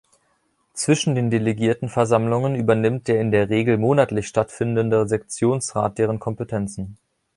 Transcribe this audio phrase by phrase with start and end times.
[0.73, 6.97] Zwischen den Delegiertenversammlungen übernimmt der in der Regel monatlich stattfindende Sektionsrat deren Kompetenzen.